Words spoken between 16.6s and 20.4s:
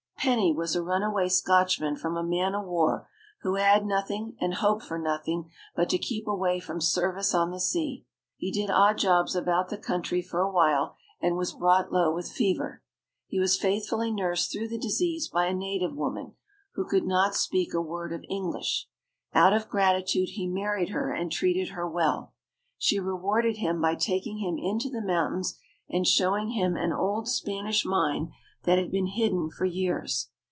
who could not speak a word of English. Out of gratitude